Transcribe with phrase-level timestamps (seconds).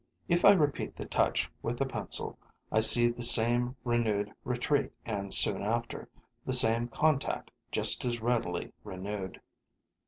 [0.27, 2.39] If I repeat the touch with the pencil,
[2.71, 6.09] I see the same sudden retreat and, soon after,
[6.43, 9.39] the same contact just as readily renewed.